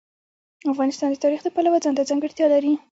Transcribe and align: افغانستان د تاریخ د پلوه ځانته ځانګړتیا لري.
افغانستان 0.71 1.09
د 1.11 1.15
تاریخ 1.23 1.41
د 1.43 1.49
پلوه 1.55 1.77
ځانته 1.83 2.07
ځانګړتیا 2.09 2.45
لري. 2.53 2.73